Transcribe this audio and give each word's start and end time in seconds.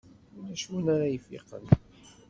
Ulac 0.37 0.63
win 0.71 0.85
ara 0.93 1.07
ifiqen. 1.17 1.65